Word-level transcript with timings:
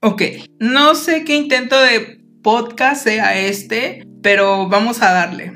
Ok, 0.00 0.22
no 0.60 0.94
sé 0.94 1.24
qué 1.24 1.34
intento 1.34 1.76
de 1.76 2.20
podcast 2.40 3.02
sea 3.02 3.36
este, 3.36 4.06
pero 4.22 4.68
vamos 4.68 5.02
a 5.02 5.10
darle. 5.10 5.52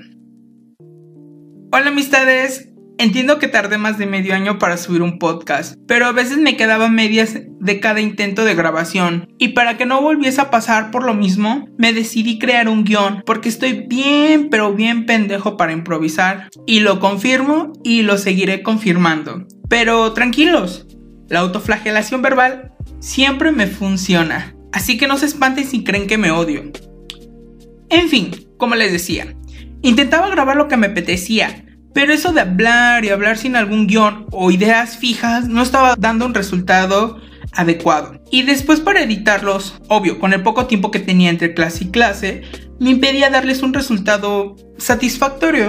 Hola 1.71 1.91
amistades, 1.91 2.69
entiendo 2.99 3.39
que 3.39 3.47
tardé 3.47 3.79
más 3.79 3.99
de 3.99 4.07
medio 4.07 4.35
año 4.35 4.59
para 4.59 4.79
subir 4.79 5.01
un 5.01 5.21
podcast, 5.21 5.77
pero 5.87 6.07
a 6.07 6.13
veces 6.13 6.39
me 6.39 6.57
quedaba 6.57 6.89
medias 6.89 7.39
de 7.61 7.79
cada 7.79 8.01
intento 8.01 8.45
de 8.45 8.57
grabación, 8.57 9.29
y 9.39 9.51
para 9.51 9.77
que 9.77 9.87
no 9.87 10.03
volviese 10.03 10.41
a 10.41 10.51
pasar 10.51 10.91
por 10.91 11.05
lo 11.05 11.15
mismo, 11.15 11.69
me 11.79 11.93
decidí 11.93 12.41
crear 12.41 12.69
un 12.69 12.83
guion, 12.83 13.23
porque 13.25 13.49
estoy 13.49 13.87
bien, 13.87 14.49
pero 14.51 14.75
bien 14.75 15.07
pendejo 15.07 15.57
para 15.57 15.73
improvisar, 15.73 16.49
y 16.67 16.81
lo 16.81 16.99
confirmo 16.99 17.73
y 17.85 18.03
lo 18.03 18.19
seguiré 18.19 18.65
confirmando. 18.65 19.47
Pero 19.69 20.13
tranquilos, 20.15 20.89
la 21.33 21.41
autoflagelación 21.41 22.21
verbal 22.21 22.75
siempre 23.01 23.53
me 23.53 23.67
funciona. 23.67 24.55
Así 24.71 24.99
que 24.99 25.07
no 25.07 25.17
se 25.17 25.25
espanten 25.25 25.67
si 25.67 25.83
creen 25.83 26.07
que 26.07 26.19
me 26.19 26.31
odio. 26.31 26.71
En 27.89 28.11
fin, 28.11 28.33
como 28.59 28.75
les 28.75 28.93
decía, 28.93 29.35
intentaba 29.81 30.29
grabar 30.29 30.59
lo 30.59 30.69
que 30.69 30.77
me 30.77 30.89
apetecía, 30.89 31.65
pero 31.95 32.13
eso 32.13 32.35
de 32.35 32.43
hablar 32.43 33.07
y 33.07 33.09
hablar 33.09 33.39
sin 33.39 33.57
algún 33.57 33.87
guion 33.87 34.27
o 34.31 34.51
ideas 34.51 34.99
fijas 34.99 35.49
no 35.49 35.63
estaba 35.63 35.95
dando 35.99 36.27
un 36.27 36.35
resultado 36.35 37.19
adecuado. 37.53 38.21
Y 38.31 38.43
después 38.43 38.81
para 38.81 39.03
editarlos, 39.03 39.81
obvio, 39.89 40.21
con 40.21 40.35
el 40.35 40.43
poco 40.43 40.67
tiempo 40.67 40.91
que 40.91 41.01
tenía 41.01 41.31
entre 41.31 41.55
clase 41.55 41.85
y 41.85 41.91
clase, 41.91 42.43
me 42.79 42.91
impedía 42.91 43.31
darles 43.31 43.63
un 43.63 43.73
resultado 43.73 44.55
satisfactorio. 44.77 45.69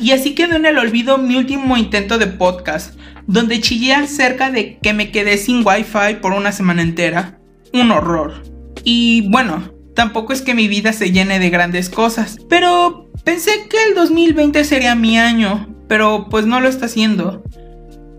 Y 0.00 0.12
así 0.12 0.34
quedó 0.34 0.56
en 0.56 0.66
el 0.66 0.78
olvido 0.78 1.18
mi 1.18 1.36
último 1.36 1.76
intento 1.76 2.18
de 2.18 2.26
podcast, 2.26 2.94
donde 3.26 3.60
chillé 3.60 3.94
acerca 3.94 4.50
de 4.50 4.78
que 4.78 4.92
me 4.92 5.10
quedé 5.10 5.38
sin 5.38 5.66
wifi 5.66 6.16
por 6.20 6.32
una 6.32 6.52
semana 6.52 6.82
entera. 6.82 7.38
Un 7.72 7.90
horror. 7.90 8.42
Y 8.84 9.28
bueno, 9.30 9.72
tampoco 9.94 10.32
es 10.32 10.42
que 10.42 10.54
mi 10.54 10.68
vida 10.68 10.92
se 10.92 11.10
llene 11.10 11.38
de 11.38 11.50
grandes 11.50 11.90
cosas, 11.90 12.38
pero 12.48 13.10
pensé 13.24 13.66
que 13.68 13.82
el 13.88 13.94
2020 13.94 14.64
sería 14.64 14.94
mi 14.94 15.18
año, 15.18 15.74
pero 15.88 16.28
pues 16.30 16.46
no 16.46 16.60
lo 16.60 16.68
está 16.68 16.86
haciendo. 16.86 17.42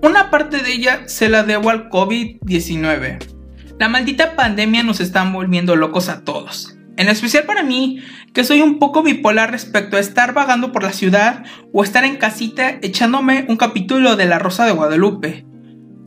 Una 0.01 0.29
parte 0.29 0.57
de 0.57 0.73
ella 0.73 1.03
se 1.07 1.29
la 1.29 1.43
debo 1.43 1.69
al 1.69 1.89
COVID-19. 1.89 3.19
La 3.79 3.87
maldita 3.87 4.35
pandemia 4.35 4.83
nos 4.83 4.99
está 4.99 5.23
volviendo 5.23 5.75
locos 5.75 6.09
a 6.09 6.23
todos. 6.23 6.77
En 6.95 7.09
especial 7.09 7.45
para 7.45 7.63
mí, 7.63 8.03
que 8.33 8.43
soy 8.43 8.61
un 8.61 8.77
poco 8.77 9.01
bipolar 9.01 9.51
respecto 9.51 9.97
a 9.97 9.99
estar 9.99 10.33
vagando 10.33 10.71
por 10.71 10.83
la 10.83 10.93
ciudad 10.93 11.43
o 11.71 11.83
estar 11.83 12.03
en 12.03 12.17
casita 12.17 12.77
echándome 12.81 13.45
un 13.49 13.57
capítulo 13.57 14.15
de 14.15 14.25
La 14.25 14.37
Rosa 14.37 14.65
de 14.65 14.73
Guadalupe. 14.73 15.45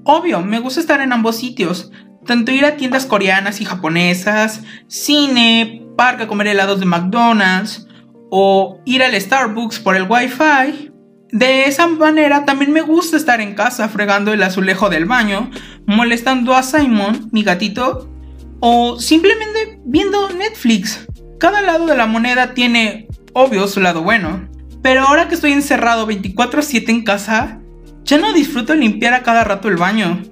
Obvio, 0.04 0.42
me 0.42 0.60
gusta 0.60 0.78
estar 0.78 1.00
en 1.00 1.12
ambos 1.12 1.36
sitios, 1.36 1.90
tanto 2.24 2.52
ir 2.52 2.64
a 2.64 2.76
tiendas 2.76 3.06
coreanas 3.06 3.60
y 3.60 3.64
japonesas, 3.64 4.62
cine, 4.86 5.82
parque 5.96 6.24
a 6.24 6.28
comer 6.28 6.48
helados 6.48 6.78
de 6.78 6.86
McDonald's 6.86 7.88
o 8.30 8.80
ir 8.84 9.02
al 9.02 9.20
Starbucks 9.20 9.80
por 9.80 9.96
el 9.96 10.06
Wi-Fi. 10.08 10.92
De 11.32 11.64
esa 11.64 11.88
manera 11.88 12.44
también 12.44 12.72
me 12.72 12.82
gusta 12.82 13.16
estar 13.16 13.40
en 13.40 13.54
casa 13.54 13.88
fregando 13.88 14.32
el 14.32 14.42
azulejo 14.44 14.88
del 14.88 15.06
baño, 15.06 15.50
molestando 15.86 16.54
a 16.54 16.62
Simon, 16.62 17.28
mi 17.32 17.42
gatito, 17.42 18.08
o 18.60 18.98
simplemente 18.98 19.80
viendo 19.84 20.30
Netflix. 20.30 21.06
Cada 21.38 21.60
lado 21.62 21.86
de 21.86 21.96
la 21.96 22.06
moneda 22.06 22.54
tiene, 22.54 23.08
obvio, 23.32 23.68
su 23.68 23.80
lado 23.80 24.02
bueno. 24.02 24.48
Pero 24.82 25.02
ahora 25.02 25.28
que 25.28 25.34
estoy 25.34 25.52
encerrado 25.52 26.06
24/7 26.06 26.90
en 26.90 27.04
casa, 27.04 27.60
ya 28.04 28.18
no 28.18 28.32
disfruto 28.32 28.74
limpiar 28.74 29.14
a 29.14 29.22
cada 29.22 29.44
rato 29.44 29.68
el 29.68 29.76
baño, 29.76 30.22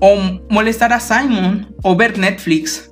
o 0.00 0.16
molestar 0.48 0.92
a 0.92 1.00
Simon, 1.00 1.74
o 1.82 1.94
ver 1.96 2.18
Netflix. 2.18 2.90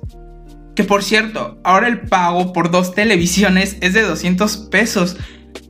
Que 0.75 0.83
por 0.83 1.03
cierto, 1.03 1.59
ahora 1.63 1.87
el 1.87 2.01
pago 2.01 2.53
por 2.53 2.69
dos 2.69 2.93
televisiones 2.93 3.77
es 3.81 3.93
de 3.93 4.03
200 4.03 4.57
pesos, 4.69 5.17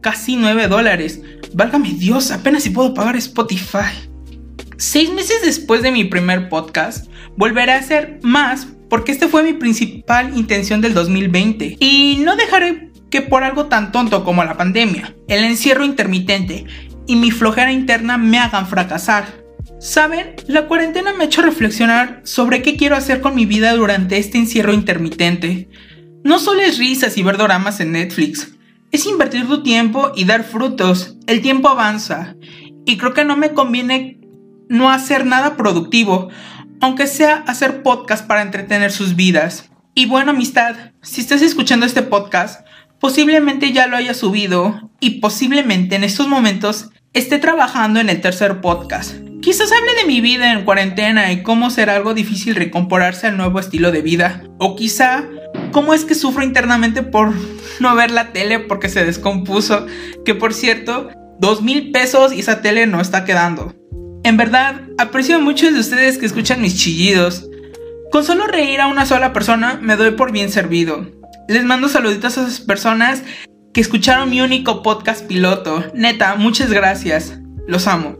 casi 0.02 0.36
9 0.36 0.68
dólares. 0.68 1.22
Válgame 1.54 1.94
Dios, 1.94 2.32
apenas 2.32 2.64
si 2.64 2.72
puedo 2.72 2.94
pagar 2.94 3.16
Spotify. 3.16 4.10
Seis 4.78 5.12
meses 5.12 5.42
después 5.44 5.82
de 5.82 5.92
mi 5.92 6.04
primer 6.04 6.50
podcast, 6.50 7.08
volveré 7.38 7.72
a 7.72 7.80
hacer 7.80 8.20
más 8.22 8.68
porque 8.90 9.12
este 9.12 9.28
fue 9.28 9.44
mi 9.44 9.54
principal 9.54 10.38
intención 10.38 10.82
del 10.82 10.94
2020. 10.94 11.78
Y 11.80 12.20
no 12.24 12.36
dejaré 12.36 12.92
que 13.10 13.22
por 13.22 13.44
algo 13.44 13.66
tan 13.66 13.92
tonto 13.92 14.24
como 14.24 14.44
la 14.44 14.58
pandemia, 14.58 15.16
el 15.28 15.44
encierro 15.44 15.86
intermitente 15.86 16.66
y 17.06 17.16
mi 17.16 17.32
flojera 17.32 17.72
interna 17.72 18.18
me 18.18 18.40
hagan 18.40 18.68
fracasar. 18.68 19.26
Saben, 19.80 20.36
la 20.48 20.68
cuarentena 20.68 21.14
me 21.14 21.24
ha 21.24 21.28
hecho 21.28 21.42
reflexionar 21.42 22.22
sobre 22.24 22.62
qué 22.62 22.78
quiero 22.78 22.96
hacer 22.96 23.22
con 23.22 23.36
mi 23.36 23.46
vida 23.46 23.74
durante 23.76 24.18
este 24.18 24.38
encierro 24.38 24.74
intermitente. 24.74 25.70
No 26.24 26.40
solo 26.40 26.62
es 26.62 26.78
risas 26.78 27.18
y 27.18 27.24
ver 27.24 27.38
dramas 27.38 27.80
en 27.80 27.92
Netflix, 27.94 28.56
es 28.92 29.06
invertir 29.06 29.48
tu 29.48 29.64
tiempo 29.64 30.12
y 30.16 30.26
dar 30.26 30.44
frutos. 30.44 31.18
El 31.28 31.42
tiempo 31.42 31.70
avanza 31.70 32.36
y 32.86 32.98
creo 32.98 33.14
que 33.14 33.26
no 33.26 33.38
me 33.38 33.54
conviene 33.54 34.20
no 34.70 34.90
hacer 34.90 35.26
nada 35.26 35.56
productivo, 35.56 36.30
aunque 36.82 37.08
sea 37.08 37.44
hacer 37.48 37.84
podcast 37.84 38.26
para 38.28 38.42
entretener 38.42 38.92
sus 38.92 39.16
vidas. 39.16 39.70
Y 39.94 40.06
bueno, 40.06 40.32
amistad, 40.32 40.76
si 41.02 41.22
estás 41.22 41.42
escuchando 41.42 41.86
este 41.86 42.04
podcast, 42.04 42.66
posiblemente 43.00 43.72
ya 43.72 43.88
lo 43.88 43.98
haya 43.98 44.14
subido 44.14 44.92
y 45.00 45.20
posiblemente 45.20 45.96
en 45.96 46.04
estos 46.04 46.28
momentos 46.28 46.90
esté 47.14 47.40
trabajando 47.40 48.00
en 48.00 48.10
el 48.10 48.22
tercer 48.22 48.62
podcast. 48.62 49.16
Quizás 49.42 49.72
hable 49.72 49.94
de 49.96 50.06
mi 50.06 50.20
vida 50.22 50.52
en 50.52 50.66
cuarentena 50.66 51.32
y 51.32 51.42
cómo 51.42 51.70
será 51.70 51.96
algo 51.96 52.14
difícil 52.14 52.56
recomporarse 52.56 53.28
al 53.28 53.38
nuevo 53.38 53.60
estilo 53.60 53.92
de 53.92 54.02
vida. 54.02 54.44
O 54.60 54.76
quizá 54.76 55.26
cómo 55.72 55.94
es 55.94 56.06
que 56.06 56.16
sufro 56.16 56.44
internamente 56.44 57.04
por 57.04 57.34
no 57.80 57.96
ver 57.96 58.12
la 58.12 58.34
tele 58.34 58.60
porque 58.60 58.90
se 58.90 59.06
descompuso. 59.06 59.86
Que 60.26 60.36
por 60.36 60.54
cierto, 60.54 61.10
dos 61.40 61.62
mil 61.62 61.92
pesos 61.92 62.34
y 62.34 62.40
esa 62.40 62.62
tele 62.62 62.88
no 62.88 63.00
está 63.00 63.26
quedando. 63.26 63.74
En 64.28 64.36
verdad, 64.36 64.82
aprecio 64.98 65.38
a 65.38 65.40
muchos 65.40 65.74
de 65.74 65.80
ustedes 65.80 66.18
que 66.18 66.26
escuchan 66.26 66.62
mis 66.62 66.76
chillidos. 66.76 67.48
Con 68.12 68.26
solo 68.26 68.46
reír 68.46 68.82
a 68.82 68.88
una 68.88 69.06
sola 69.06 69.32
persona 69.32 69.80
me 69.82 69.96
doy 69.96 70.12
por 70.12 70.34
bien 70.34 70.52
servido. 70.52 71.10
Les 71.48 71.64
mando 71.64 71.88
saluditos 71.88 72.38
a 72.38 72.42
esas 72.42 72.60
personas 72.60 73.24
que 73.74 73.80
escucharon 73.80 74.30
mi 74.30 74.42
único 74.42 74.84
podcast 74.84 75.26
piloto. 75.26 75.82
Neta, 75.94 76.36
muchas 76.36 76.74
gracias. 76.74 77.40
Los 77.70 77.88
amo. 77.88 78.18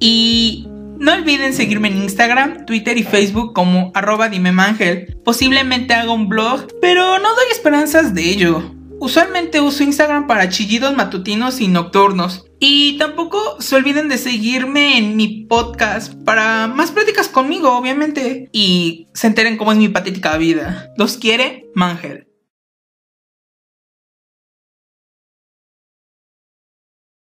Y 0.00 0.66
no 0.98 1.12
olviden 1.12 1.52
seguirme 1.52 1.88
en 1.88 1.98
Instagram, 2.04 2.64
Twitter 2.64 2.96
y 2.96 3.02
Facebook 3.02 3.52
como 3.52 3.92
arroba 3.94 4.30
dimemangel. 4.30 5.14
Posiblemente 5.26 5.92
haga 5.92 6.12
un 6.12 6.30
blog, 6.30 6.68
pero 6.80 7.18
no 7.18 7.34
doy 7.34 7.46
esperanzas 7.50 8.14
de 8.14 8.30
ello. 8.30 8.73
Usualmente 9.04 9.60
uso 9.60 9.82
Instagram 9.82 10.26
para 10.26 10.48
chillidos 10.48 10.96
matutinos 10.96 11.60
y 11.60 11.68
nocturnos. 11.68 12.46
Y 12.58 12.96
tampoco 12.96 13.60
se 13.60 13.76
olviden 13.76 14.08
de 14.08 14.16
seguirme 14.16 14.96
en 14.96 15.14
mi 15.14 15.44
podcast 15.44 16.14
para 16.24 16.68
más 16.68 16.90
prácticas 16.90 17.28
conmigo, 17.28 17.76
obviamente. 17.76 18.48
Y 18.50 19.08
se 19.12 19.26
enteren 19.26 19.58
cómo 19.58 19.72
es 19.72 19.76
mi 19.76 19.90
patética 19.90 20.38
vida. 20.38 20.90
Los 20.96 21.18
quiere 21.18 21.66
Mangel. 21.74 22.28